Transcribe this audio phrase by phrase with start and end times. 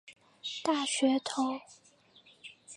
[0.63, 1.59] 大学头。